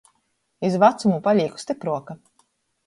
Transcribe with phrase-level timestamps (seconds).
[0.69, 2.21] Iz vacumu palīku stypruoka.